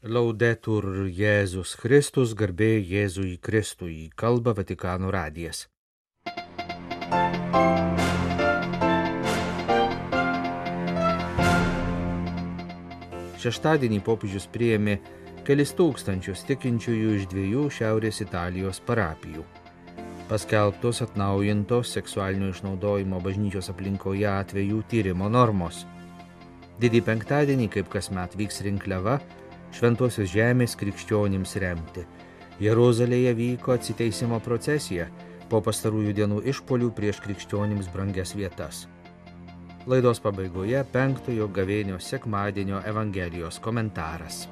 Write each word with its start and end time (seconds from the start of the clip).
Laudetur 0.00 1.10
Jėzus 1.12 1.74
Kristus, 1.76 2.30
garbė 2.32 2.78
Jėzui 2.80 3.34
Kristui, 3.36 4.08
kalba 4.16 4.54
Vatikano 4.56 5.10
radijas. 5.12 5.66
Šeštadienį 13.44 13.98
popiežius 14.06 14.46
priėmė 14.48 14.94
kelis 15.44 15.74
tūkstančius 15.76 16.46
tikinčiųjų 16.48 17.10
iš 17.18 17.26
dviejų 17.34 17.66
Šiaurės 17.68 18.22
Italijos 18.24 18.80
parapijų. 18.80 19.44
Paskelbtos 20.30 21.02
atnaujintos 21.04 21.92
seksualinio 21.92 22.54
išnaudojimo 22.54 23.20
bažnyčios 23.20 23.68
aplinkoje 23.68 24.24
atvejų 24.32 24.80
tyrimo 24.88 25.28
normos. 25.28 25.84
Didį 26.80 27.04
penktadienį, 27.04 27.68
kaip 27.76 27.92
kasmet 27.92 28.32
vyks 28.40 28.62
rinkliava, 28.64 29.18
šventosios 29.74 30.30
žemės 30.32 30.76
krikščionims 30.80 31.56
remti. 31.62 32.06
Jeruzalėje 32.60 33.34
vyko 33.38 33.74
atsiteisimo 33.76 34.40
procesija 34.44 35.08
po 35.50 35.62
pastarųjų 35.64 36.14
dienų 36.18 36.40
išpolių 36.52 36.90
prieš 36.94 37.22
krikščionims 37.24 37.88
brangias 37.94 38.34
vietas. 38.36 38.86
Laidos 39.88 40.20
pabaigoje 40.20 40.82
penktojo 40.92 41.48
gavėnio 41.48 41.96
sekmadienio 42.04 42.82
Evangelijos 42.86 43.58
komentaras. 43.64 44.44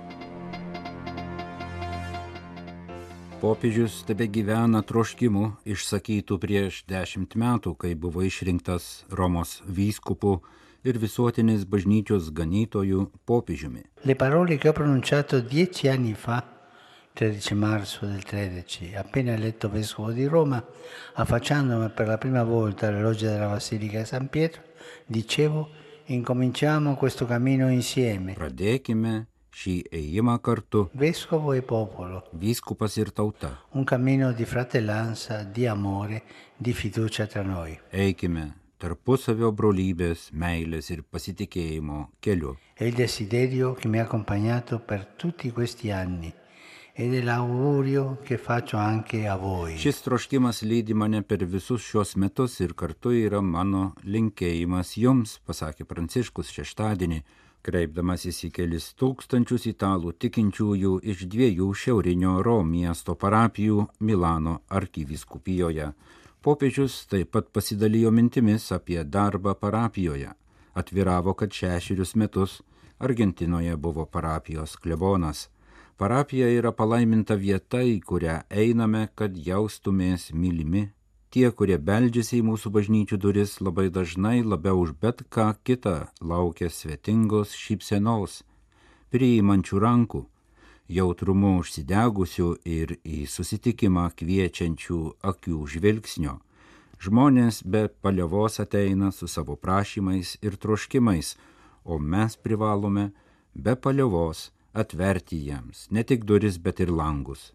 Popiežius 3.39 4.01
tebe 4.03 4.27
gyvena 4.27 4.81
troškimu 4.83 5.45
išsakytų 5.69 6.39
prieš 6.43 6.81
dešimt 6.91 7.37
metų, 7.39 7.77
kai 7.79 7.93
buvo 7.95 8.25
išrinktas 8.27 9.05
Romos 9.15 9.61
vyskupu 9.63 10.41
ir 10.85 10.99
visuotinės 10.99 11.65
bažnyčios 11.69 12.31
ganytojų 12.35 13.09
popiežiumi. 13.27 13.85
Le 14.05 14.15
parole 14.15 14.59
che 14.59 14.69
ho 14.69 14.73
pronunciato 14.73 15.41
dieci 15.41 15.89
anni 15.89 16.15
fa, 16.15 16.43
13 17.15 17.55
marzo 17.55 18.07
del 18.07 18.23
13, 18.23 18.95
appena 18.95 19.33
eletto 19.33 19.69
vescovo 19.69 20.13
di 20.13 20.27
Roma, 20.27 20.65
affacciandomi 21.15 21.91
per 21.91 22.07
la 22.07 22.17
prima 22.19 22.45
volta 22.45 22.87
alla 22.87 23.01
loggia 23.01 23.31
della 23.31 23.49
Basilica 23.49 24.05
San 24.05 24.29
Pietro, 24.29 24.63
dicevo, 25.05 25.69
incominciamo 26.07 26.95
questo 26.95 27.27
cammino 27.27 27.69
insieme. 27.71 28.37
Pradėkime 28.39 29.27
šį 29.59 29.75
ėjimą 29.91 30.39
kartu, 30.41 30.85
Vescovo 30.95 31.53
e 31.53 31.63
popolo, 31.67 32.23
vyskupas 32.39 32.97
ir 32.97 33.11
tauta. 33.11 33.59
un 33.73 33.85
cammino 33.85 34.31
di 34.33 34.45
fratellanza, 34.45 35.43
di 35.43 35.67
amore, 35.67 36.23
di 36.57 36.73
fiducia 36.73 37.27
tra 37.27 37.43
noi. 37.43 37.77
Eikime 37.91 38.68
tarpusavio 38.79 39.51
brolybės, 39.53 40.29
meilės 40.33 40.91
ir 40.95 41.03
pasitikėjimo 41.03 42.09
keliu. 42.21 42.57
È 42.75 42.85
il 42.85 42.95
desiderio 42.95 43.75
che 43.75 43.89
mi 43.89 43.99
ha 43.99 44.03
accompagnato 44.03 44.79
per 44.79 45.07
tutti 45.17 45.51
questi 45.51 45.91
anni 45.91 46.33
ed 47.01 47.15
è 47.15 47.23
l'augurio 47.23 48.19
che 48.25 48.39
faccio 48.39 48.77
anche 48.77 49.29
a 49.29 49.37
voi. 49.37 49.77
Šis 49.79 50.01
troškimas 50.03 50.63
lydi 50.67 50.95
mane 50.95 51.23
per 51.23 51.45
visus 51.47 51.85
šios 51.87 52.17
metus 52.19 52.59
ir 52.59 52.75
kartu 52.75 53.13
yra 53.15 53.39
mano 53.41 53.93
linkėjimas 54.03 54.97
jums, 54.99 55.37
pasakė 55.47 55.87
Pranciškus 55.87 56.51
šeštadienį, 56.57 57.21
kreipdamasis 57.63 58.43
į 58.49 58.51
kelis 58.57 58.89
tūkstančius 58.99 59.69
italų 59.71 60.17
tikinčiųjų 60.25 60.97
iš 61.15 61.23
dviejų 61.31 61.71
šiaurinio 61.71 62.41
Ro 62.43 62.65
miesto 62.67 63.15
parapijų 63.15 63.87
Milano 64.01 64.59
arkivyskupijoje. 64.67 65.93
Popiežius 66.49 67.03
taip 67.05 67.35
pat 67.37 67.49
pasidalijo 67.53 68.09
mintimis 68.11 68.71
apie 68.73 69.03
darbą 69.05 69.53
parapijoje. 69.55 70.31
Atviravo, 70.81 71.35
kad 71.35 71.53
šešerius 71.53 72.15
metus 72.15 72.63
Argentinoje 72.99 73.77
buvo 73.77 74.07
parapijos 74.07 74.77
klebonas. 74.77 75.51
Parapija 75.97 76.49
yra 76.49 76.73
palaiminta 76.73 77.35
vieta, 77.35 77.83
į 77.85 78.01
kurią 78.01 78.39
einame, 78.49 79.03
kad 79.15 79.37
jaustumės 79.37 80.31
mylimi. 80.33 80.87
Tie, 81.29 81.45
kurie 81.53 81.77
beldžiasi 81.91 82.41
į 82.41 82.47
mūsų 82.49 82.73
bažnyčių 82.79 83.21
duris, 83.27 83.59
labai 83.61 83.91
dažnai 83.93 84.41
labiau 84.41 84.81
už 84.87 84.97
bet 85.05 85.27
ką 85.29 85.51
kitą 85.69 85.97
laukia 86.33 86.73
svetingos 86.73 87.53
šypsenos, 87.61 88.41
priimančių 89.13 89.85
rankų, 89.85 90.25
jautrumu 90.89 91.59
užsidegusių 91.61 92.49
ir 92.65 92.97
į 93.05 93.25
susitikimą 93.29 94.09
kviečiančių 94.19 95.01
akių 95.31 95.59
žvilgsnio. 95.75 96.39
Žmonės 96.99 97.63
be 97.63 97.87
palievos 98.03 98.59
ateina 98.59 99.13
su 99.13 99.29
savo 99.29 99.55
prašymais 99.57 100.37
ir 100.43 100.57
troškimais, 100.57 101.37
o 101.85 101.99
mes 101.99 102.35
privalome 102.37 103.11
be 103.55 103.77
palievos 103.77 104.49
atverti 104.73 105.39
jiems 105.47 105.87
ne 105.91 106.03
tik 106.03 106.25
duris, 106.25 106.59
bet 106.59 106.81
ir 106.81 106.91
langus. 106.91 107.53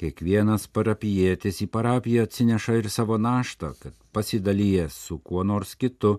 Kiekvienas 0.00 0.64
parapijėtis 0.72 1.60
į 1.64 1.68
parapiją 1.68 2.24
atsineša 2.24 2.78
ir 2.80 2.88
savo 2.88 3.18
naštą, 3.20 3.74
kad 3.82 3.94
pasidalyjęs 4.16 4.96
su 4.96 5.18
kuo 5.18 5.44
nors 5.44 5.74
kitu 5.76 6.14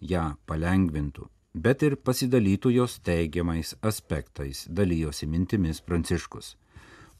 ją 0.00 0.34
palengvintų, 0.46 1.24
bet 1.56 1.82
ir 1.86 1.96
pasidalytų 1.96 2.70
jos 2.74 2.98
teigiamais 3.00 3.74
aspektais, 3.80 4.66
dalyjosi 4.68 5.26
mintimis 5.26 5.80
Pranciškus. 5.80 6.54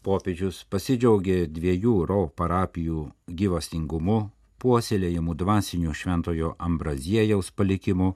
Popiežius 0.04 0.62
pasidžiaugė 0.70 1.47
dviejų 1.50 1.94
Ro 2.06 2.20
parapijų 2.28 3.06
gyvastingumu, 3.26 4.19
puoselėjimu 4.62 5.34
dvasiniu 5.34 5.94
šventojo 5.97 6.54
Ambraziejaus 6.62 7.50
palikimu 7.50 8.12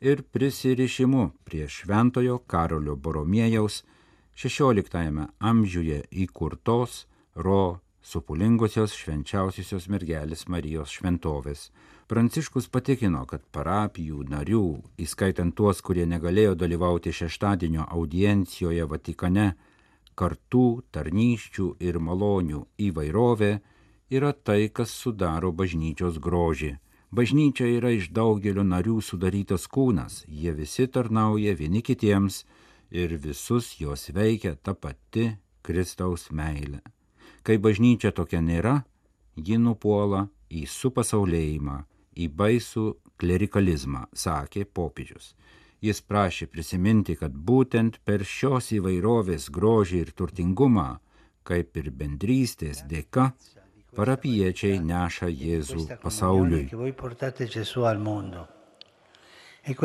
ir 0.00 0.22
prisirišimu 0.22 1.26
prie 1.44 1.66
šventojo 1.68 2.38
Karolio 2.46 2.96
Boromiejaus 2.96 3.82
XVI 4.34 5.26
amžiuje 5.38 6.04
įkurtos 6.10 7.04
Ro 7.34 7.80
supulingosios 8.02 8.94
švenčiausiosios 8.94 9.88
mergelės 9.90 10.46
Marijos 10.48 10.92
šventovės. 10.94 11.70
Pranciškus 12.04 12.66
patikino, 12.68 13.22
kad 13.24 13.40
parapijų 13.48 14.26
narių, 14.28 14.64
įskaitant 15.00 15.54
tuos, 15.56 15.78
kurie 15.80 16.04
negalėjo 16.04 16.52
dalyvauti 16.60 17.14
šeštadienio 17.16 17.86
audiencijoje 17.96 18.84
Vatikane, 18.90 19.54
kartų, 20.12 20.82
tarnyščių 20.92 21.68
ir 21.80 21.96
malonių 21.98 22.60
įvairovė 22.88 23.52
yra 24.12 24.32
tai, 24.32 24.68
kas 24.68 24.92
sudaro 24.92 25.52
bažnyčios 25.52 26.20
grožį. 26.20 26.74
Bažnyčia 27.14 27.70
yra 27.78 27.94
iš 27.94 28.10
daugelio 28.12 28.66
narių 28.68 28.98
sudarytas 29.00 29.64
kūnas, 29.70 30.24
jie 30.28 30.52
visi 30.52 30.84
tarnauja 30.86 31.54
vieni 31.56 31.80
kitiems 31.80 32.42
ir 32.90 33.16
visus 33.16 33.78
jos 33.80 34.10
veikia 34.12 34.56
ta 34.60 34.74
pati 34.74 35.30
Kristaus 35.62 36.28
meilė. 36.30 36.82
Kai 37.46 37.56
bažnyčia 37.56 38.12
tokia 38.12 38.44
nėra, 38.44 38.82
ji 39.36 39.56
nupuola 39.56 40.26
į 40.50 40.66
supasaulėjimą, 40.68 41.80
į 42.16 42.28
baisų 42.40 42.86
klerikalizmą, 43.20 44.06
sakė 44.14 44.64
popiežius. 44.66 45.34
Jis 45.84 46.00
prašė 46.00 46.46
prisiminti, 46.48 47.16
kad 47.20 47.32
būtent 47.48 47.98
per 48.08 48.24
šios 48.24 48.70
įvairovės 48.72 49.50
grožį 49.52 49.98
ir 50.04 50.12
turtingumą, 50.16 50.88
kaip 51.44 51.76
ir 51.76 51.90
bendrystės 51.92 52.80
dėka, 52.88 53.32
parapiečiai 53.96 54.78
neša 54.80 55.28
Jėzų 55.28 55.84
pasauliui. 56.02 56.64
E 59.64 59.76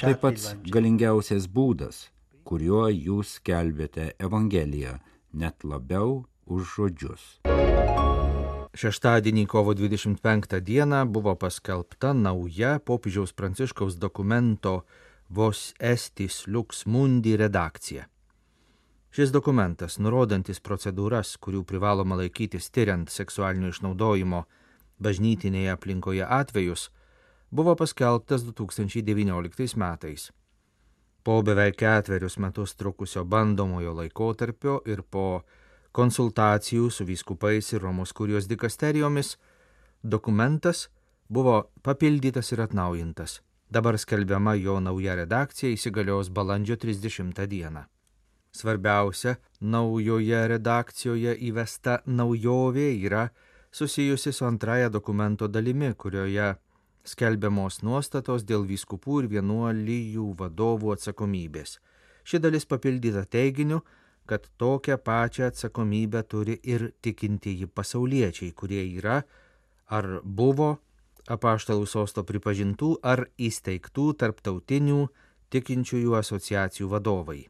Tai 0.00 0.14
pats 0.22 0.46
galingiausias 0.74 1.46
būdas, 1.58 2.00
kuriuo 2.42 2.86
jūs 2.90 3.36
skelbėte 3.38 4.12
Evangeliją, 4.18 4.98
net 5.34 5.62
labiau 5.62 6.24
už 6.50 6.74
žodžius. 6.76 8.09
Šeštadienį 8.70 9.48
kovo 9.50 9.72
25 9.74 10.60
dieną 10.62 11.00
buvo 11.10 11.32
paskelbta 11.34 12.12
nauja 12.14 12.76
popiežiaus 12.78 13.32
pranciškaus 13.34 13.96
dokumento 13.98 14.84
Vos 15.28 15.74
Estis 15.80 16.44
Lux 16.46 16.86
Mundi 16.86 17.34
redakcija. 17.36 18.04
Šis 19.10 19.32
dokumentas, 19.34 19.98
nurodantis 19.98 20.62
procedūras, 20.62 21.34
kurių 21.42 21.64
privaloma 21.66 22.14
laikytis 22.20 22.70
tyriant 22.70 23.10
seksualinio 23.10 23.72
išnaudojimo 23.74 24.44
bažnytinėje 25.02 25.72
aplinkoje 25.74 26.22
atvejus, 26.22 26.92
buvo 27.50 27.74
paskelbtas 27.74 28.46
2019 28.46 29.74
metais. 29.82 30.30
Po 31.26 31.42
beveik 31.42 31.74
ketverius 31.82 32.38
metus 32.38 32.76
trukusio 32.78 33.24
bandomojo 33.24 33.96
laikotarpio 33.98 34.78
ir 34.86 35.02
po 35.02 35.42
konsultacijų 35.92 36.90
su 36.90 37.04
vyskupais 37.04 37.72
ir 37.72 37.82
Romos 37.82 38.12
kurijos 38.12 38.48
dikasterijomis, 38.50 39.36
dokumentas 40.02 40.88
buvo 41.28 41.70
papildytas 41.82 42.52
ir 42.52 42.64
atnaujintas. 42.66 43.40
Dabar 43.70 43.98
skelbiama 43.98 44.56
jo 44.58 44.80
nauja 44.82 45.14
redakcija 45.14 45.70
įsigalios 45.70 46.30
balandžio 46.34 46.76
30 46.76 47.46
dieną. 47.46 47.84
Svarbiausia 48.50 49.36
naujoje 49.60 50.40
redakcijoje 50.50 51.36
įvesta 51.46 52.00
naujovė 52.06 52.88
yra 53.06 53.28
susijusi 53.70 54.32
su 54.32 54.44
antraja 54.44 54.88
dokumento 54.88 55.46
dalimi, 55.48 55.92
kurioje 55.94 56.56
skelbiamos 57.06 57.82
nuostatos 57.86 58.42
dėl 58.44 58.66
vyskupų 58.66 59.22
ir 59.22 59.30
vienuolijų 59.36 60.26
vadovų 60.40 60.96
atsakomybės. 60.96 61.78
Ši 62.26 62.42
dalis 62.42 62.66
papildyta 62.66 63.22
teiginiu, 63.24 63.80
kad 64.26 64.46
tokią 64.56 64.98
pačią 64.98 65.48
atsakomybę 65.50 66.22
turi 66.22 66.58
ir 66.62 66.90
tikintieji 67.02 67.66
pasauliečiai, 67.66 68.52
kurie 68.52 68.82
yra 68.98 69.22
ar 69.90 70.20
buvo 70.24 70.76
apaštalų 71.30 71.86
sosto 71.86 72.24
pripažintų 72.26 72.92
ar 73.02 73.26
įsteigtų 73.38 74.12
tarptautinių 74.22 75.00
tikinčiųjų 75.50 76.14
asociacijų 76.18 76.90
vadovai. 76.90 77.40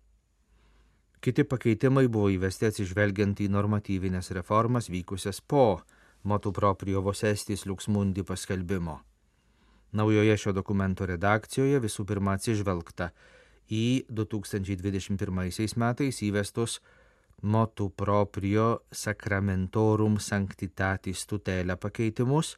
Kiti 1.21 1.45
pakeitimai 1.45 2.07
buvo 2.09 2.31
įvesti 2.33 2.71
atsižvelgiant 2.71 3.43
į 3.45 3.51
normatyvinės 3.53 4.33
reformas 4.33 4.89
vykusias 4.89 5.43
po 5.45 5.83
motu 6.25 6.53
proprio 6.53 7.03
vos 7.05 7.21
estis 7.29 7.67
luksmundi 7.69 8.25
paskelbimo. 8.25 9.01
Naujoje 9.93 10.37
šio 10.39 10.53
dokumento 10.57 11.07
redakcijoje 11.07 11.81
visų 11.83 12.07
pirma 12.09 12.39
atsižvelgta 12.39 13.11
į 13.71 14.05
2021 14.11 15.79
metais 15.79 16.23
įvestus 16.27 16.81
motu 17.43 17.89
proprio 17.91 18.81
sacramentorum 18.93 20.19
sanctitatis 20.21 21.25
tutela 21.27 21.77
pakeitimus, 21.81 22.57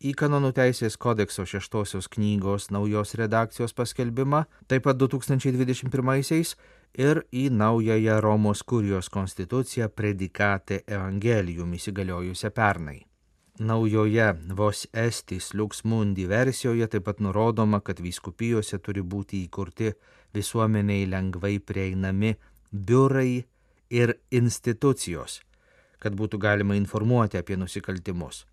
į 0.00 0.14
kanonų 0.16 0.52
teisės 0.56 0.96
kodekso 0.96 1.44
šeštosios 1.44 2.08
knygos 2.08 2.70
naujos 2.72 3.14
redakcijos 3.20 3.74
paskelbimą, 3.76 4.44
taip 4.68 4.86
pat 4.86 4.96
2021-aisiais 5.02 6.54
ir 6.96 7.24
į 7.32 7.50
naująją 7.52 8.20
Romos 8.24 8.62
kurijos 8.62 9.10
konstituciją 9.12 9.90
predikate 9.92 10.82
evangelijum 10.86 11.76
įsigaliojusią 11.76 12.50
pernai. 12.56 13.09
Naujoje 13.60 14.34
vos 14.56 14.86
estis 14.92 15.54
Lux 15.54 15.84
Mundi 15.84 16.24
versijoje 16.24 16.86
taip 16.88 17.04
pat 17.04 17.18
nurodoma, 17.20 17.82
kad 17.84 17.98
vyskupijose 18.00 18.78
turi 18.80 19.02
būti 19.04 19.42
įkurti 19.44 19.90
visuomeniai 20.32 21.04
lengvai 21.12 21.58
prieinami 21.60 22.30
biurai 22.72 23.42
ir 23.92 24.14
institucijos, 24.32 25.42
kad 26.00 26.16
būtų 26.16 26.40
galima 26.40 26.78
informuoti 26.78 27.36
apie 27.36 27.58
nusikaltimus. 27.60 28.46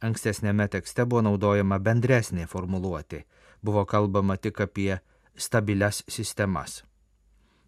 Ankstesnėme 0.00 0.70
tekste 0.72 1.04
buvo 1.04 1.20
naudojama 1.28 1.76
bendresnė 1.76 2.48
formuluotė, 2.48 3.20
buvo 3.60 3.84
kalbama 3.84 4.38
tik 4.40 4.64
apie 4.64 4.96
stabilias 5.36 6.00
sistemas. 6.08 6.80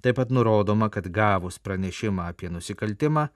Taip 0.00 0.16
pat 0.16 0.32
nurodoma, 0.32 0.88
kad 0.88 1.12
gavus 1.12 1.60
pranešimą 1.60 2.32
apie 2.32 2.48
nusikaltimą, 2.48 3.28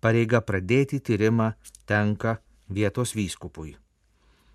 pareiga 0.00 0.40
pradėti 0.40 1.04
tyrimą 1.04 1.52
tenka 1.84 2.38
vietos 2.68 3.14
vyskupui. 3.16 3.76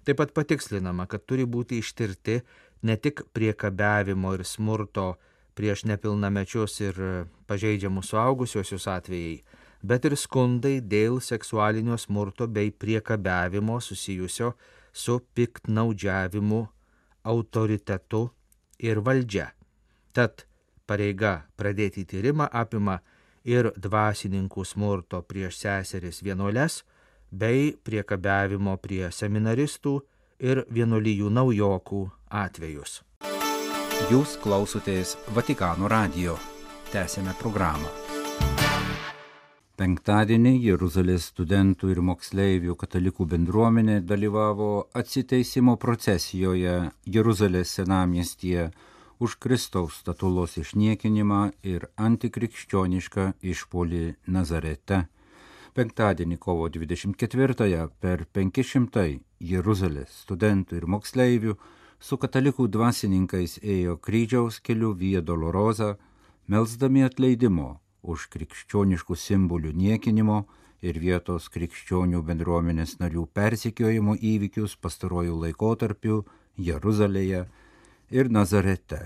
Taip 0.06 0.18
pat 0.18 0.34
patikslinama, 0.34 1.06
kad 1.06 1.26
turi 1.30 1.46
būti 1.46 1.78
ištirti 1.82 2.40
ne 2.82 2.98
tik 2.98 3.22
priekabiavimo 3.34 4.34
ir 4.34 4.44
smurto 4.46 5.14
prieš 5.54 5.86
nepilnamečius 5.86 6.80
ir 6.82 7.02
pažeidžiamus 7.48 8.10
suaugusiosius 8.10 8.88
atvejai, 8.90 9.42
bet 9.84 10.06
ir 10.10 10.18
skundai 10.18 10.80
dėl 10.82 11.20
seksualinio 11.22 11.98
smurto 12.02 12.48
bei 12.48 12.72
priekabiavimo 12.72 13.80
susijusio 13.82 14.54
su 14.94 15.20
piktnaudžiavimu, 15.36 16.62
autoritetu 17.24 18.30
ir 18.80 19.02
valdžia. 19.06 19.52
Tad 20.12 20.46
pareiga 20.90 21.46
pradėti 21.58 22.04
tyrimą 22.10 22.50
apima 22.52 23.00
ir 23.46 23.72
dvasininkų 23.78 24.66
smurto 24.66 25.22
prieš 25.22 25.62
seseris 25.62 26.22
vienuoles, 26.26 26.82
bei 27.32 27.72
priekabiavimo 27.84 28.76
prie 28.84 29.08
seminaristų 29.12 29.96
ir 30.44 30.66
vienuolijų 30.70 31.32
naujokų 31.32 32.04
atvejus. 32.44 33.02
Jūs 34.12 34.38
klausotės 34.42 35.16
Vatikano 35.36 35.88
radio. 35.88 36.38
Tęsėme 36.92 37.36
programą. 37.40 37.88
Penktadienį 39.82 40.52
Jeruzalės 40.62 41.30
studentų 41.32 41.92
ir 41.94 42.02
moksleivių 42.06 42.76
katalikų 42.78 43.26
bendruomenė 43.32 44.02
dalyvavo 44.06 44.72
atsiteisimo 44.94 45.78
procesijoje 45.82 46.76
Jeruzalės 47.16 47.72
senamiestyje 47.80 48.68
už 49.22 49.38
Kristaus 49.42 50.02
statulos 50.02 50.58
išniekinimą 50.62 51.42
ir 51.64 51.88
antikrikščionišką 51.98 53.26
išpolį 53.54 54.06
Nazarete. 54.28 55.06
Penktadienį 55.72 56.36
kovo 56.44 56.66
24-ąją 56.68 57.84
per 58.04 58.26
500 58.36 59.04
Jeruzalės 59.40 60.18
studentų 60.26 60.82
ir 60.82 60.88
moksleivių 60.92 61.54
su 62.02 62.18
katalikų 62.20 62.66
dvasininkais 62.74 63.54
ėjo 63.64 63.96
kryžiaus 64.04 64.58
keliu 64.60 64.92
Via 65.00 65.22
Doloroza, 65.22 65.94
melsdami 66.52 67.06
atleidimo 67.08 67.70
už 68.02 68.28
krikščioniškų 68.34 69.16
simbolių 69.16 69.72
niekinimo 69.72 70.42
ir 70.84 71.00
vietos 71.00 71.48
krikščionių 71.54 72.20
bendruomenės 72.28 72.98
narių 73.00 73.28
persikiojimo 73.32 74.18
įvykius 74.18 74.76
pastarojų 74.76 75.38
laikotarpių 75.46 76.18
Jeruzalėje 76.60 77.46
ir 78.12 78.34
Nazarete. 78.34 79.06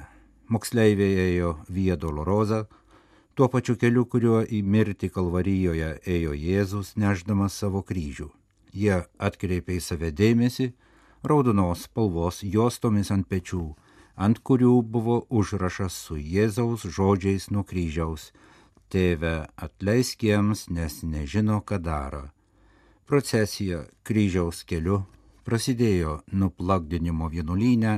Moksleiviai 0.50 1.30
ėjo 1.30 1.58
Via 1.70 1.94
Doloroza, 1.94 2.66
tuo 3.36 3.48
pačiu 3.52 3.76
keliu, 3.76 4.06
kuriuo 4.08 4.42
į 4.48 4.62
mirtį 4.64 5.12
Kalvarijoje 5.12 5.92
ėjo 6.08 6.34
Jėzus 6.40 6.96
neždamas 6.96 7.58
savo 7.60 7.84
kryžių. 7.84 8.30
Jie 8.72 9.02
atkreipė 9.20 9.76
į 9.76 9.84
save 9.84 10.12
dėmesį 10.16 10.72
raudonos 11.24 11.86
spalvos 11.90 12.42
juostomis 12.44 13.12
ant 13.12 13.28
pečių, 13.28 13.66
ant 14.16 14.40
kurių 14.40 14.80
buvo 14.82 15.22
užrašas 15.30 15.98
su 16.08 16.16
Jėzaus 16.16 16.88
žodžiais 16.98 17.52
nuo 17.52 17.64
kryžiaus 17.68 18.32
Tėve, 18.90 19.48
atleisk 19.58 20.24
jiems, 20.24 20.68
nes 20.70 21.02
nežino, 21.04 21.58
ką 21.66 21.80
daro. 21.82 22.28
Procesija 23.10 23.82
kryžiaus 24.06 24.62
keliu 24.70 25.02
prasidėjo 25.46 26.20
nuplakdinimo 26.32 27.28
vienuolynę 27.34 27.96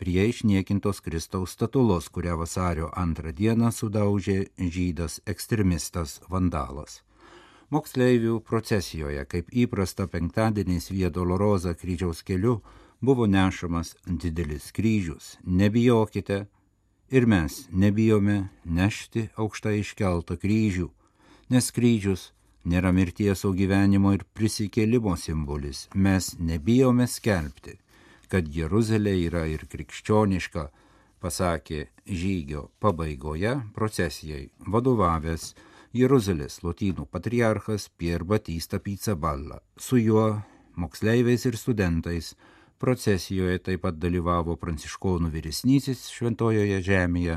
prie 0.00 0.24
išniekintos 0.32 1.02
Kristaus 1.04 1.54
statulos, 1.56 2.08
kurią 2.08 2.38
vasario 2.40 2.88
antrą 2.96 3.32
dieną 3.36 3.70
sudaužė 3.76 4.38
žydas 4.58 5.20
ekstremistas 5.28 6.18
vandalas. 6.32 7.02
Moksleivių 7.70 8.40
procesijoje, 8.42 9.22
kaip 9.30 9.52
įprasta 9.52 10.08
penktadieniais 10.10 10.90
Viedoloroza 10.90 11.76
kryžiaus 11.78 12.24
keliu, 12.26 12.62
buvo 13.00 13.28
nešamas 13.30 13.94
didelis 14.06 14.72
kryžius. 14.74 15.36
Nebijokite, 15.44 16.46
Ir 17.10 17.26
mes 17.26 17.66
nebijome 17.74 18.36
nešti 18.64 19.24
aukštą 19.34 19.72
iškeltą 19.80 20.36
kryžių, 20.38 20.84
nes 21.50 21.70
kryžius 21.74 22.28
nėra 22.62 22.92
mirties, 22.94 23.42
o 23.42 23.50
gyvenimo 23.50 24.12
ir 24.14 24.22
prisikėlimo 24.38 25.16
simbolis. 25.18 25.88
Mes 25.94 26.36
nebijome 26.38 27.08
skelbti, 27.10 27.74
kad 28.30 28.46
Jeruzalė 28.48 29.16
yra 29.26 29.44
ir 29.50 29.66
krikščioniška, 29.70 30.68
pasakė 31.20 31.80
žygio 32.06 32.68
pabaigoje 32.80 33.56
procesijai 33.76 34.46
vadovavęs 34.66 35.50
Jeruzalės 35.92 36.62
lotynų 36.62 37.08
patriarchas 37.10 37.88
Pier 37.98 38.24
Batista 38.24 38.78
Pizzaballa. 38.78 39.58
Su 39.76 39.98
juo 39.98 40.40
moksleiviais 40.78 41.44
ir 41.50 41.58
studentais 41.58 42.34
Procesijoje 42.80 43.58
taip 43.60 43.82
pat 43.84 43.98
dalyvavo 44.00 44.54
pranciškonų 44.56 45.28
vyresnysis 45.34 46.06
šventojoje 46.14 46.78
žemėje, 46.86 47.34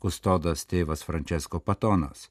kustodas 0.00 0.62
tėvas 0.64 1.02
Francesco 1.04 1.60
Patonas. 1.60 2.30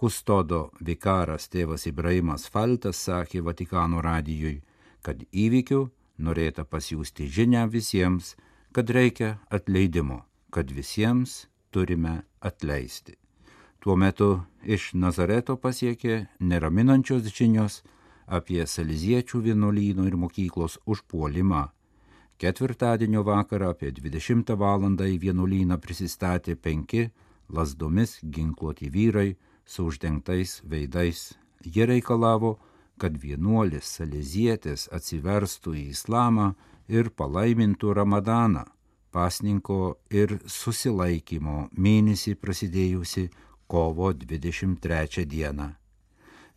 Kustodo 0.00 0.70
vikaras 0.80 1.50
tėvas 1.52 1.84
Ibrahimas 1.90 2.46
Faltas 2.48 3.02
sakė 3.04 3.42
Vatikano 3.44 4.00
radijui, 4.00 4.62
kad 5.04 5.20
įvykių 5.28 5.82
norėta 6.18 6.64
pasiūsti 6.64 7.28
žinę 7.28 7.66
visiems, 7.72 8.34
kad 8.72 8.90
reikia 8.90 9.36
atleidimo, 9.50 10.24
kad 10.50 10.70
visiems 10.70 11.46
turime 11.70 12.22
atleisti. 12.40 13.16
Tuo 13.80 13.96
metu 13.96 14.42
iš 14.64 14.92
Nazareto 14.94 15.56
pasiekė 15.56 16.26
neraminančios 16.40 17.28
žinios 17.30 17.82
apie 18.26 18.66
Saliziečių 18.66 19.44
vienuolyno 19.50 20.06
ir 20.08 20.16
mokyklos 20.18 20.80
užpuolimą 20.86 21.66
Ketvirtadienio 22.36 23.22
vakarą 23.24 23.70
apie 23.72 23.90
20 23.96 24.50
val. 24.60 24.82
į 25.08 25.16
vienuolyną 25.20 25.78
prisistatė 25.80 26.54
penki 26.56 27.08
lasdomis 27.48 28.18
ginkluoti 28.20 28.90
vyrai 28.92 29.36
su 29.64 29.86
uždengtais 29.88 30.60
veidais. 30.64 31.32
Jie 31.64 31.86
reikalavo, 31.86 32.58
kad 32.98 33.16
vienuolis 33.22 33.88
salėzietis 33.98 34.88
atsiverstų 34.96 35.74
į 35.76 35.84
islamą 35.94 36.52
ir 36.88 37.10
palaimintų 37.10 37.94
Ramadaną, 37.98 38.64
pasninko 39.12 39.96
ir 40.10 40.38
susilaikymo 40.46 41.68
mėnesį 41.76 42.36
prasidėjusi 42.40 43.28
kovo 43.66 44.12
23 44.12 45.24
dieną. 45.26 45.72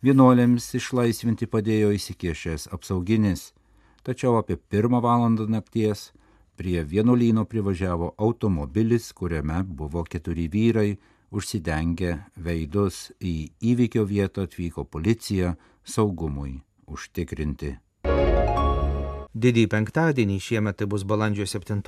Vienuolėms 0.00 0.74
išlaisvinti 0.78 1.46
padėjo 1.50 1.90
įsikešęs 1.96 2.70
apsauginis 2.72 3.50
tačiau 4.02 4.38
apie 4.40 4.56
pirmą 4.56 5.00
valandą 5.00 5.46
nakties 5.46 6.10
prie 6.56 6.84
vienuolyno 6.84 7.44
privažiavo 7.44 8.14
automobilis, 8.18 9.12
kuriame 9.12 9.62
buvo 9.64 10.04
keturi 10.04 10.48
vyrai, 10.52 10.98
užsidengę 11.30 12.16
veidus 12.36 13.10
į 13.22 13.34
įvykio 13.72 14.04
vietą 14.04 14.44
atvyko 14.48 14.84
policija 14.84 15.54
saugumui 15.84 16.62
užtikrinti. 16.86 17.76
Didįjį 19.30 19.68
penktadienį 19.70 20.40
šiemet 20.42 20.74
tai 20.80 20.88
bus 20.90 21.04
balandžio 21.06 21.46
7. 21.46 21.78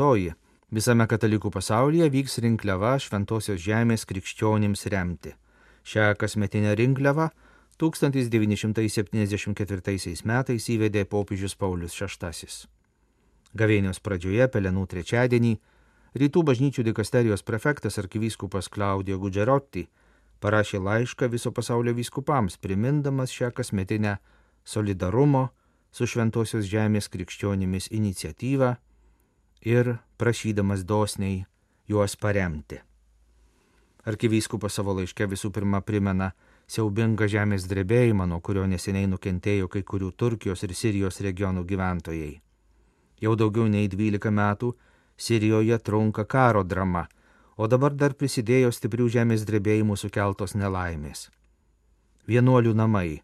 Visame 0.73 1.05
katalikų 1.11 1.51
pasaulyje 1.53 2.07
vyks 2.15 2.39
rinkliava 2.41 2.95
Šventojios 3.03 3.61
žemės 3.61 4.07
krikščionims 4.09 4.87
remti. 4.95 5.35
Šią 5.85 6.15
kasmetinę 6.17 6.73
rinkliavą 6.79 7.27
1974 7.83 10.23
metais 10.25 10.69
įvedė 10.71 11.05
popiežius 11.05 11.55
Paulius 11.59 11.99
VI. 11.99 12.69
Gavėnios 13.53 14.01
pradžioje, 14.01 14.49
Pelenų 14.49 14.87
trečiadienį, 14.87 15.59
Rytų 16.13 16.43
bažnyčių 16.45 16.83
dikasterijos 16.85 17.43
prefektas 17.43 17.99
arkivyskupas 17.99 18.69
Klaudijo 18.69 19.19
Gudžerotti 19.19 19.89
parašė 20.43 20.83
laišką 20.83 21.29
viso 21.31 21.53
pasaulio 21.55 21.95
vyskupams, 21.95 22.59
primindamas 22.59 23.31
šią 23.31 23.53
kasmetinę 23.55 24.17
solidarumo 24.65 25.49
su 25.93 26.07
Šventojios 26.09 26.67
žemės 26.67 27.09
krikščionimis 27.13 27.91
iniciatyvą 27.93 28.75
ir 29.69 29.97
prašydamas 30.19 30.87
dosniai 30.89 31.45
juos 31.89 32.17
paremti. 32.17 32.81
Arkivyskupas 34.03 34.75
savo 34.75 34.97
laiške 34.99 35.29
visų 35.31 35.53
pirma 35.55 35.79
primena 35.87 36.33
siaubingą 36.67 37.29
žemės 37.31 37.69
drebėjimą, 37.71 38.27
nuo 38.27 38.41
kurio 38.41 38.65
neseniai 38.67 39.07
nukentėjo 39.07 39.69
kai 39.71 39.85
kurių 39.87 40.11
Turkijos 40.19 40.65
ir 40.67 40.75
Sirijos 40.75 41.21
regionų 41.23 41.63
gyventojai. 41.69 42.33
Jau 43.23 43.37
daugiau 43.39 43.69
nei 43.71 43.87
12 43.89 44.33
metų 44.35 44.73
Sirijoje 45.17 45.79
trunka 45.79 46.25
karo 46.25 46.65
drama, 46.65 47.07
o 47.57 47.69
dabar 47.69 47.95
dar 47.95 48.15
prisidėjo 48.15 48.73
stiprių 48.73 49.09
žemės 49.17 49.45
drebėjimų 49.49 49.97
sukeltos 50.01 50.55
nelaimės. 50.55 51.29
Vienuolių 52.27 52.75
namai 52.79 53.23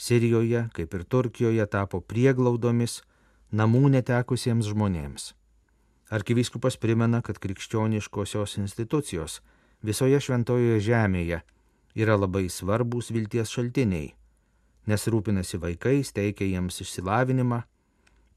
Sirijoje, 0.00 0.64
kaip 0.72 0.94
ir 0.96 1.04
Turkijoje, 1.04 1.66
tapo 1.68 2.00
prieglaudomis 2.00 3.02
namų 3.52 3.90
netekusiems 3.92 4.70
žmonėms. 4.72 5.34
Arkivyskupas 6.10 6.78
primena, 6.80 7.20
kad 7.20 7.36
krikščioniškosios 7.38 8.56
institucijos 8.62 9.42
visoje 9.84 10.16
šventojoje 10.24 10.80
žemėje 10.88 11.42
yra 11.94 12.16
labai 12.16 12.48
svarbus 12.48 13.10
vilties 13.12 13.52
šaltiniai, 13.52 14.14
nes 14.88 15.06
rūpinasi 15.12 15.60
vaikais, 15.60 16.14
teikia 16.16 16.48
jiems 16.48 16.80
išsilavinimą, 16.80 17.60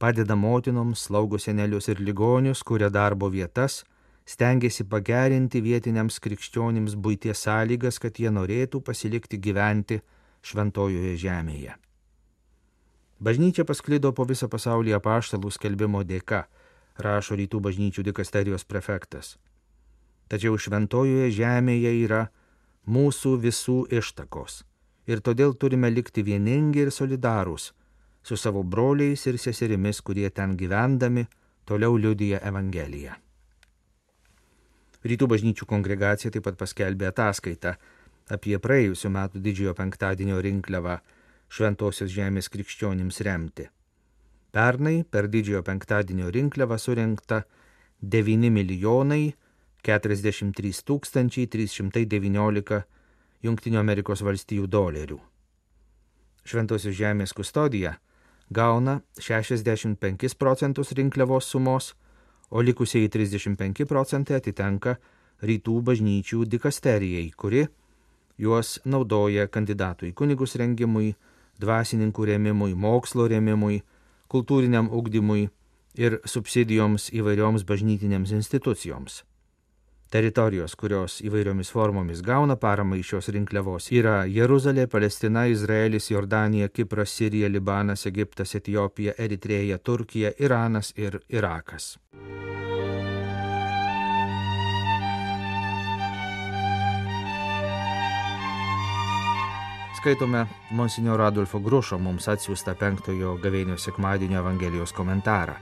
padeda 0.04 0.36
motinoms, 0.36 1.08
slaugo 1.08 1.40
senelius 1.40 1.88
ir 1.88 2.04
ligonius, 2.04 2.60
kuria 2.68 2.92
darbo 2.92 3.32
vietas, 3.32 3.86
stengiasi 4.25 4.86
pagerinti 4.89 5.62
vietiniams 5.62 6.20
krikščionims 6.24 6.96
būties 6.96 7.46
sąlygas, 7.46 8.00
kad 8.00 8.20
jie 8.20 8.32
norėtų 8.32 8.82
pasilikti 8.82 9.39
gyventi 9.39 10.00
šventojoje 10.44 11.15
žemėje. 11.20 11.75
Bažnyčia 13.24 13.63
pasklido 13.63 14.12
po 14.12 14.25
visą 14.27 14.50
pasaulį 14.51 14.98
apaštalų 14.98 15.51
skelbimo 15.56 16.03
dėka 16.03 16.44
rašo 17.00 17.38
rytų 17.39 17.62
bažnyčių 17.63 18.03
dikasterijos 18.10 18.65
prefektas. 18.68 19.38
Tačiau 20.27 20.58
šventojoje 20.58 21.32
žemėje 21.32 21.94
yra 22.03 22.27
mūsų 22.88 23.38
visų 23.46 23.77
ištakos 23.96 24.63
ir 25.08 25.20
todėl 25.20 25.56
turime 25.60 25.92
likti 25.92 26.24
vieningi 26.24 26.86
ir 26.86 26.92
solidarūs 26.92 27.72
su 28.24 28.38
savo 28.39 28.63
broliais 28.63 29.25
ir 29.27 29.38
seserimis, 29.39 30.00
kurie 30.01 30.30
ten 30.30 30.56
gyvendami 30.58 31.27
toliau 31.68 31.98
liudyja 32.00 32.39
Evangeliją. 32.44 33.15
Rytų 35.03 35.27
bažnyčių 35.33 35.67
kongregacija 35.67 36.31
taip 36.31 36.45
pat 36.48 36.57
paskelbė 36.60 37.10
ataskaitą 37.10 37.75
apie 38.31 38.55
praėjusiu 38.60 39.12
metu 39.12 39.41
didžiojo 39.43 39.75
penktadienio 39.75 40.39
rinkliavą 40.43 41.00
Šventojios 41.53 42.10
žemės 42.10 42.48
krikščionims 42.50 43.19
remti. 43.27 43.67
Pernai 44.53 45.03
per 45.03 45.27
didžiojo 45.29 45.62
penktadienio 45.67 46.31
rinkliavą 46.33 46.79
surinkta 46.81 47.43
9 48.01 48.50
milijonai 48.53 49.33
43 49.83 50.81
tūkstančiai 50.88 51.50
319 51.51 52.81
Junktinių 53.43 53.79
Amerikos 53.81 54.24
valstijų 54.24 54.69
dolerių. 54.72 55.19
Šventosios 56.48 56.95
žemės 56.95 57.36
kustodija 57.36 57.98
gauna 58.50 59.01
65 59.19 60.38
procentus 60.39 60.93
rinkliavos 60.95 61.50
sumos, 61.51 61.93
o 62.53 62.62
likusiai 62.62 63.10
35 63.10 63.88
procentai 63.89 64.38
atitenka 64.38 65.00
rytų 65.41 65.79
bažnyčių 65.89 66.45
dikasterijai, 66.53 67.31
kuri 67.36 67.65
juos 68.38 68.77
naudoja 68.86 69.48
kandidatų 69.50 70.12
į 70.12 70.13
kunigus 70.17 70.53
rengimui, 70.62 71.15
dvasininkų 71.62 72.29
rėmimui, 72.29 72.75
mokslo 72.77 73.25
rėmimui, 73.31 73.81
kultūriniam 74.29 74.89
ugdymui 74.93 75.48
ir 75.98 76.19
subsidijoms 76.25 77.10
įvairioms 77.13 77.65
bažnytinėms 77.69 78.33
institucijoms. 78.38 79.24
Teritorijos, 80.13 80.75
kurios 80.77 81.15
įvairiomis 81.25 81.72
formomis 81.74 82.20
gauna 82.22 82.53
paramą 82.62 83.00
iš 83.00 83.15
šios 83.15 83.32
rinkliavos, 83.34 83.88
yra 83.98 84.27
Jeruzalė, 84.29 84.86
Palestina, 84.86 85.48
Izraelis, 85.50 86.12
Jordanija, 86.12 86.70
Kipras, 86.70 87.15
Sirija, 87.17 87.50
Libanas, 87.50 88.05
Egiptas, 88.05 88.53
Etijopija, 88.60 89.15
Eritreja, 89.17 89.79
Turkija, 89.82 90.29
Iranas 90.38 90.93
ir 90.96 91.17
Irakas. 91.29 91.96
skaitome 100.03 100.48
Monsignoro 100.72 101.24
Adolfo 101.24 101.60
Grušo 101.63 101.96
mums 101.98 102.25
atsiųstą 102.27 102.74
penktojo 102.75 103.38
gavėnio 103.39 103.77
sekmadienio 103.79 104.41
Evangelijos 104.41 104.91
komentarą. 104.91 105.55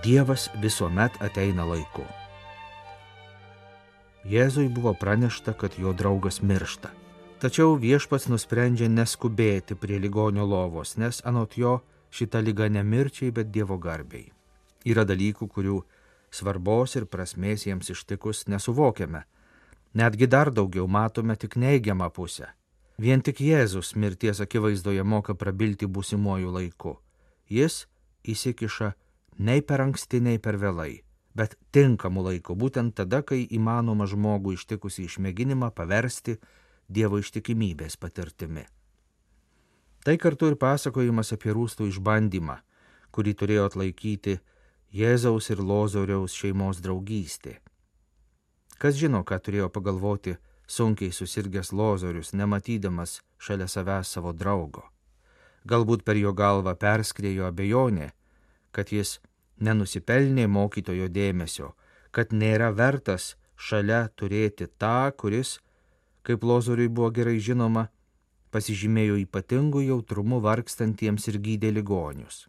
Dievas 0.00 0.48
visuomet 0.64 1.20
ateina 1.20 1.68
laiku. 1.68 2.08
Jėzui 4.28 4.68
buvo 4.68 4.94
pranešta, 4.94 5.54
kad 5.58 5.74
jo 5.78 5.92
draugas 5.92 6.40
miršta. 6.42 6.92
Tačiau 7.42 7.74
viešpats 7.74 8.28
nusprendžia 8.30 8.86
neskubėti 8.88 9.74
prie 9.74 9.98
ligonio 9.98 10.46
lovos, 10.46 10.94
nes 10.96 11.18
anot 11.26 11.58
jo 11.58 11.80
šita 12.14 12.40
lyga 12.40 12.68
ne 12.70 12.84
mirčiai, 12.86 13.34
bet 13.34 13.50
Dievo 13.50 13.78
garbiai. 13.82 14.30
Yra 14.86 15.02
dalykų, 15.08 15.48
kurių 15.50 15.82
svarbos 16.30 16.96
ir 16.96 17.10
prasmės 17.10 17.66
jiems 17.66 17.90
ištikus 17.90 18.46
nesuvokiame. 18.46 19.26
Netgi 19.94 20.26
dar 20.26 20.54
daugiau 20.54 20.86
matome 20.86 21.36
tik 21.36 21.58
neigiamą 21.58 22.08
pusę 22.14 22.52
Vien 23.02 23.22
tik 23.24 23.40
Jėzus 23.40 23.96
mirties 23.96 24.40
akivaizdoje 24.44 25.02
moka 25.02 25.34
prabilti 25.34 25.88
būsimuoju 25.88 26.52
laiku. 26.52 26.98
Jis 27.48 27.86
įsikiša 28.28 28.92
nei 29.38 29.62
per 29.62 29.82
anksti, 29.82 30.20
nei 30.20 30.38
per 30.38 30.58
vėlai, 30.60 31.02
bet 31.34 31.56
tinkamu 31.72 32.24
laiku, 32.26 32.56
būtent 32.58 32.94
tada, 32.98 33.22
kai 33.22 33.44
įmanoma 33.46 34.06
žmogų 34.10 34.56
ištikusi 34.58 35.06
išmėginimą 35.08 35.72
paversti 35.76 36.38
Dievo 36.92 37.20
ištikimybės 37.22 37.96
patirtimi. 37.96 38.66
Tai 40.04 40.16
kartu 40.18 40.50
ir 40.50 40.58
pasakojimas 40.60 41.30
apie 41.32 41.54
rūstų 41.54 41.86
išbandymą, 41.88 42.58
kurį 43.14 43.32
turėjo 43.38 43.68
atlaikyti 43.70 44.40
Jėzaus 44.92 45.48
ir 45.54 45.62
Lozoriaus 45.62 46.34
šeimos 46.36 46.82
draugystė. 46.84 47.60
Kas 48.82 48.98
žino, 48.98 49.22
ką 49.22 49.38
turėjo 49.38 49.70
pagalvoti 49.72 50.34
sunkiai 50.66 51.14
susirgęs 51.14 51.70
Lozorius, 51.72 52.32
nematydamas 52.34 53.20
šalia 53.38 53.68
savęs 53.70 54.10
savo 54.10 54.32
draugo. 54.34 54.82
Galbūt 55.64 56.02
per 56.02 56.18
jo 56.18 56.32
galvą 56.34 56.74
perskrėjo 56.74 57.46
abejonė, 57.46 58.10
kad 58.74 58.90
jis 58.90 59.20
nenusipelnė 59.62 60.48
mokytojo 60.50 61.08
dėmesio, 61.12 61.72
kad 62.10 62.34
nėra 62.34 62.72
vertas 62.76 63.36
šalia 63.56 64.08
turėti 64.18 64.68
tą, 64.78 65.12
kuris, 65.16 65.60
kaip 66.26 66.44
Lozoriui 66.44 66.90
buvo 66.90 67.10
gerai 67.14 67.38
žinoma, 67.38 67.86
pasižymėjo 68.52 69.16
ypatingų 69.22 69.86
jautrumų 69.86 70.42
vargstantiems 70.44 71.30
ir 71.32 71.40
gydė 71.46 71.72
ligonius. 71.78 72.46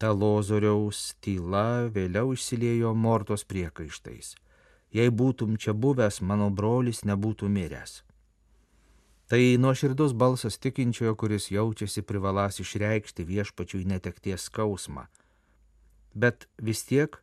Ta 0.00 0.12
Lozoriaus 0.12 1.14
tyla 1.20 1.88
vėliau 1.92 2.34
išsiliejo 2.36 2.94
Mortos 2.96 3.44
priekaištais 3.44 4.34
jei 4.92 5.10
būtum 5.10 5.56
čia 5.56 5.74
buvęs, 5.74 6.20
mano 6.20 6.50
brolis 6.50 7.04
nebūtų 7.06 7.48
miręs. 7.48 8.02
Tai 9.30 9.40
nuoširdus 9.62 10.12
balsas 10.18 10.58
tikinčiojo, 10.58 11.14
kuris 11.14 11.50
jaučiasi 11.54 12.02
privalas 12.02 12.58
išreikšti 12.62 13.26
viešpačiui 13.26 13.86
netekties 13.86 14.48
skausmą, 14.50 15.06
bet 16.14 16.48
vis 16.58 16.84
tiek 16.84 17.16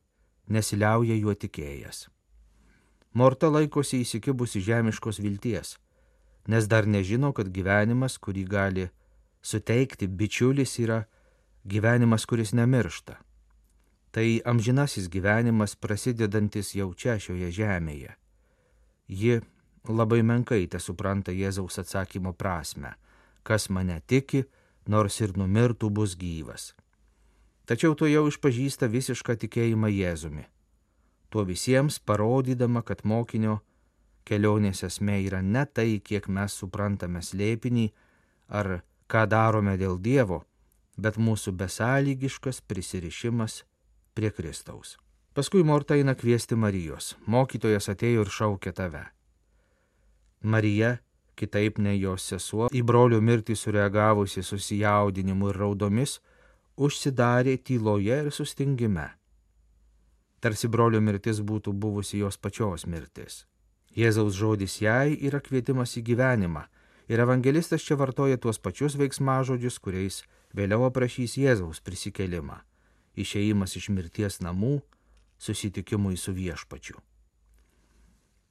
nesiliauja 0.47 1.15
juo 1.15 1.35
tikėjęs. 1.35 2.07
Morta 3.17 3.49
laikosi 3.49 4.01
įsikibusi 4.03 4.61
žemiškos 4.61 5.19
vilties, 5.23 5.77
nes 6.47 6.67
dar 6.69 6.85
nežino, 6.85 7.33
kad 7.33 7.49
gyvenimas, 7.51 8.17
kurį 8.21 8.43
gali 8.47 8.89
suteikti 9.41 10.07
bičiulis, 10.07 10.77
yra 10.83 11.03
gyvenimas, 11.65 12.25
kuris 12.25 12.53
nemiršta. 12.53 13.17
Tai 14.11 14.27
amžinasis 14.45 15.09
gyvenimas 15.11 15.75
prasidedantis 15.75 16.73
jau 16.75 16.93
čia 16.93 17.17
šioje 17.19 17.51
žemėje. 17.59 18.15
Ji 19.07 19.41
labai 19.87 20.21
menkai 20.23 20.65
te 20.71 20.79
supranta 20.79 21.31
Jėzaus 21.31 21.79
atsakymo 21.79 22.33
prasme, 22.33 22.95
kas 23.43 23.69
mane 23.69 23.99
tiki, 24.07 24.45
nors 24.87 25.19
ir 25.21 25.35
numirtų 25.37 25.89
bus 25.89 26.15
gyvas. 26.19 26.73
Tačiau 27.67 27.95
to 27.99 28.07
jau 28.07 28.27
išpažįsta 28.31 28.87
visišką 28.87 29.35
tikėjimą 29.43 29.91
Jėzumi. 29.91 30.45
Tuo 31.29 31.43
visiems 31.43 31.99
parodydama, 31.99 32.79
kad 32.87 33.03
mokinio 33.03 33.59
kelionės 34.27 34.85
esmė 34.87 35.19
yra 35.25 35.41
ne 35.43 35.65
tai, 35.67 35.99
kiek 35.99 36.29
mes 36.31 36.55
suprantame 36.55 37.19
slėpinį 37.19 37.89
ar 38.47 38.79
ką 39.11 39.25
darome 39.27 39.75
dėl 39.79 39.99
Dievo, 39.99 40.45
bet 40.95 41.19
mūsų 41.19 41.53
besąlygiškas 41.59 42.61
prisirišimas 42.67 43.61
prie 44.15 44.31
Kristaus. 44.31 44.95
Paskui 45.37 45.61
Morta 45.63 45.93
eina 45.93 46.15
kviesti 46.17 46.55
Marijos. 46.57 47.13
Mokytojas 47.29 47.91
atėjo 47.93 48.23
ir 48.25 48.31
šaukė 48.33 48.71
tave. 48.73 49.03
Marija, 50.41 50.97
kitaip 51.37 51.77
nei 51.77 51.99
jos 51.99 52.25
sesuo, 52.31 52.71
į 52.73 52.81
brolio 52.81 53.19
mirtį 53.21 53.53
sureagavusi 53.59 54.41
susijaudinimu 54.41 55.51
ir 55.51 55.59
raudomis, 55.61 56.17
užsidarė 56.77 57.57
tyloje 57.57 58.21
ir 58.23 58.31
sustingime. 58.31 59.09
Tarsi 60.39 60.69
brolio 60.69 61.01
mirtis 61.01 61.41
būtų 61.41 61.73
buvusi 61.73 62.21
jos 62.21 62.37
pačios 62.37 62.85
mirtis. 62.85 63.45
Jėzaus 63.97 64.35
žodis 64.37 64.77
jai 64.81 65.17
yra 65.17 65.41
kvietimas 65.41 65.95
į 65.97 66.03
gyvenimą, 66.11 66.67
ir 67.09 67.23
evangelistas 67.23 67.81
čia 67.81 67.97
vartoja 67.97 68.37
tuos 68.37 68.59
pačius 68.61 68.97
veiksmažodžius, 68.99 69.79
kuriais 69.81 70.21
vėliau 70.53 70.85
aprašys 70.85 71.37
Jėzaus 71.41 71.81
prisikelimą- 71.81 72.61
išeimas 73.23 73.75
iš 73.75 73.89
mirties 73.89 74.39
namų, 74.39 74.81
susitikimui 75.39 76.17
su 76.17 76.33
viešpačiu. 76.33 77.01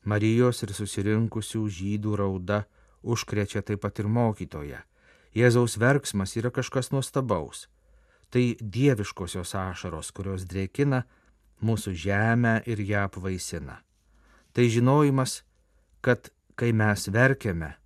Marijos 0.05 0.63
ir 0.63 0.71
susirinkusių 0.71 1.63
žydų 1.67 2.17
rauda 2.17 2.65
užkrečia 3.03 3.63
taip 3.63 3.81
pat 3.81 3.99
ir 3.99 4.07
mokytoje. 4.07 4.83
Jėzaus 5.35 5.79
verksmas 5.79 6.37
yra 6.37 6.51
kažkas 6.51 6.91
nuostabaus. 6.91 7.67
Tai 8.31 8.45
dieviškosios 8.61 9.55
ašaros, 9.55 10.11
kurios 10.13 10.45
drėkina 10.49 11.05
mūsų 11.63 11.95
žemę 11.95 12.61
ir 12.67 12.83
ją 12.83 13.07
apvaisina. 13.07 13.81
Tai 14.53 14.67
žinojimas, 14.73 15.43
kad 16.01 16.31
kai 16.57 16.73
mes 16.73 17.09
verkiame, 17.09 17.77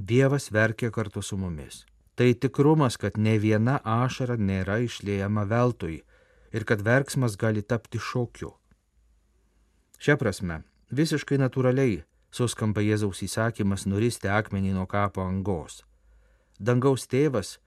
Dievas 0.00 0.48
verkia 0.48 0.88
kartu 0.90 1.20
su 1.20 1.36
mumis. 1.36 1.84
Tai 2.16 2.32
tikrumas, 2.32 2.96
kad 2.96 3.18
ne 3.20 3.34
viena 3.38 3.80
ašara 3.84 4.38
nėra 4.40 4.78
išliejama 4.80 5.44
veltui 5.44 6.00
ir 6.56 6.64
kad 6.64 6.80
verksmas 6.80 7.36
gali 7.36 7.60
tapti 7.60 8.00
šokiu. 8.00 8.54
Šią 10.00 10.16
prasme, 10.16 10.62
Visiškai 10.90 11.36
natūraliai 11.38 12.00
suskamba 12.34 12.82
Jėzaus 12.82 13.20
įsakymas 13.22 13.84
nuristi 13.86 14.26
akmenį 14.26 14.72
nuo 14.74 14.88
kapo 14.90 15.22
angos. 15.22 15.84
Dangaus 16.58 17.04
tėvas 17.06 17.60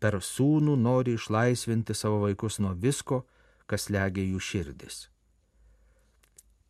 per 0.00 0.18
sūnų 0.22 0.76
nori 0.78 1.16
išlaisvinti 1.18 1.94
savo 1.94 2.22
vaikus 2.24 2.58
nuo 2.62 2.74
visko, 2.74 3.24
kas 3.66 3.88
legia 3.90 4.24
jų 4.24 4.40
širdis. 4.40 5.08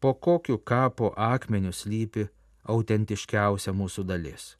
Po 0.00 0.14
kokiu 0.14 0.58
kapo 0.58 1.12
akmeniu 1.16 1.72
slypi 1.74 2.28
autentiškiausia 2.68 3.74
mūsų 3.74 4.04
dalis. 4.06 4.54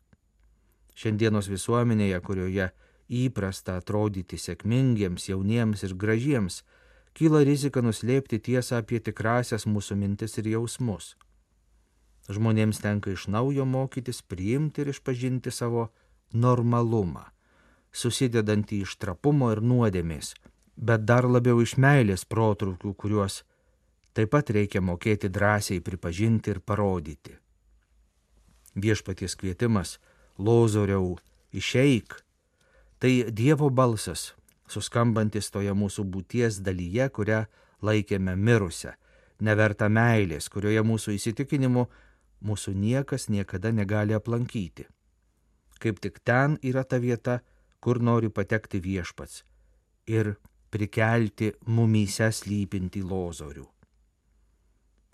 Šiandienos 0.99 1.47
visuomenėje, 1.51 2.19
kurioje 2.27 2.71
įprasta 3.09 3.79
atrodyti 3.79 4.39
sėkmingiems, 4.41 5.29
jauniems 5.31 5.85
ir 5.87 5.95
gražiems, 5.95 6.63
kyla 7.15 7.45
rizika 7.47 7.83
nuslėpti 7.83 8.41
tiesą 8.43 8.83
apie 8.83 9.01
tikrasias 9.01 9.67
mūsų 9.67 9.97
mintis 10.01 10.39
ir 10.43 10.51
jausmus. 10.55 11.15
Žmonėms 12.29 12.83
tenka 12.85 13.15
iš 13.15 13.29
naujo 13.33 13.65
mokytis 13.65 14.21
priimti 14.23 14.83
ir 14.83 14.93
išpažinti 14.93 15.55
savo 15.55 15.89
normalumą, 16.35 17.25
susidedantį 17.93 18.83
iš 18.85 18.97
trapumo 18.97 19.51
ir 19.53 19.61
nuodėmės, 19.61 20.35
bet 20.77 21.05
dar 21.05 21.27
labiau 21.29 21.61
iš 21.63 21.77
meilės 21.77 22.25
protrukių, 22.25 22.95
kuriuos 22.95 23.43
taip 24.15 24.33
pat 24.35 24.51
reikia 24.51 24.81
mokėti 24.83 25.31
drąsiai 25.31 25.81
pripažinti 25.85 26.51
ir 26.51 26.61
parodyti. 26.61 27.37
Viešpaties 28.75 29.35
kvietimas- 29.37 29.99
lozoriau, 30.47 31.19
išeik- 31.53 32.23
tai 33.01 33.31
Dievo 33.31 33.71
balsas, 33.71 34.35
suskambantis 34.69 35.51
toje 35.51 35.73
mūsų 35.73 36.05
būties 36.05 36.61
dalyje, 36.63 37.09
kurią 37.11 37.47
laikėme 37.83 38.37
mirusią, 38.37 38.93
neverta 39.41 39.89
meilės, 39.89 40.49
kurioje 40.49 40.83
mūsų 40.83 41.15
įsitikinimu 41.15 41.87
mūsų 42.45 42.75
niekas 42.75 43.29
niekada 43.29 43.73
negali 43.73 44.15
aplankyti. 44.15 44.87
Kaip 45.79 46.01
tik 46.01 46.21
ten 46.25 46.59
yra 46.63 46.85
ta 46.85 46.99
vieta, 46.99 47.41
kur 47.81 48.01
nori 48.03 48.31
patekti 48.31 48.81
viešpats 48.81 49.43
ir 50.07 50.35
prikelti 50.71 51.53
mumyse 51.67 52.31
slypinti 52.33 53.03
lozorių. 53.03 53.67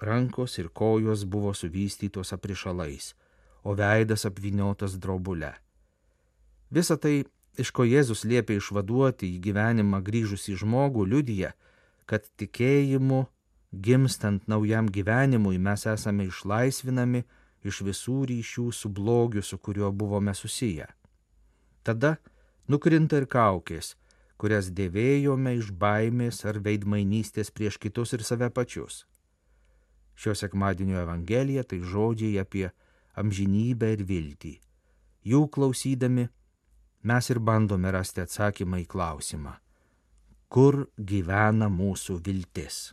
Rankos 0.05 0.59
ir 0.59 0.69
kojos 0.69 1.25
buvo 1.25 1.55
suvystytos 1.55 2.35
aprišalais, 2.37 3.15
o 3.63 3.75
veidas 3.79 4.27
apviniotas 4.29 4.99
drobule. 5.01 5.55
Visą 6.71 6.97
tai, 7.01 7.25
iš 7.57 7.71
ko 7.71 7.87
Jėzus 7.87 8.25
liepia 8.27 8.59
išvaduoti 8.59 9.31
į 9.37 9.41
gyvenimą 9.47 10.03
grįžusį 10.05 10.59
žmogų, 10.65 11.07
liudyja, 11.13 11.55
kad 12.11 12.27
tikėjimu 12.41 13.25
gimstant 13.73 14.49
naujam 14.49 14.91
gyvenimui 14.91 15.59
mes 15.59 15.87
esame 15.87 16.29
išlaisvinami 16.29 17.25
iš 17.65 17.81
visų 17.87 18.19
ryšių 18.31 18.67
su 18.73 18.91
blogiu, 18.91 19.43
su 19.43 19.59
kuriuo 19.59 19.93
buvome 19.93 20.35
susiję. 20.35 20.87
Tada 21.83 22.17
nukrinta 22.69 23.21
ir 23.21 23.27
kaukės, 23.31 23.95
kurias 24.41 24.71
dėvėjome 24.77 25.55
iš 25.59 25.73
baimės 25.81 26.45
ar 26.49 26.61
veidmainystės 26.65 27.53
prieš 27.55 27.79
kitus 27.83 28.15
ir 28.17 28.25
save 28.27 28.51
pačius. 28.51 29.05
Šio 30.15 30.35
sekmadienio 30.39 31.01
Evangelija 31.03 31.65
tai 31.67 31.81
žodžiai 31.83 32.39
apie 32.43 32.69
amžinybę 33.19 33.93
ir 33.97 34.05
viltį. 34.07 34.55
Jų 35.25 35.47
klausydami 35.51 36.29
mes 37.09 37.31
ir 37.31 37.41
bandome 37.41 37.91
rasti 37.95 38.23
atsakymą 38.25 38.83
į 38.85 38.89
klausimą, 38.91 39.55
kur 40.49 40.85
gyvena 40.99 41.71
mūsų 41.73 42.21
viltis. 42.27 42.93